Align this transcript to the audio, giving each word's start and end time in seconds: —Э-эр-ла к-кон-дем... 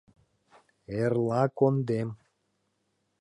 —Э-эр-ла 0.95 1.41
к-кон-дем... 1.49 2.09